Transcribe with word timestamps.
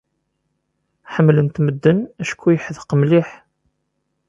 Ḥemmlen-t 1.13 1.57
medden 1.65 1.99
acku 2.21 2.47
yeḥdeq 2.51 2.89
mliḥ. 2.99 3.29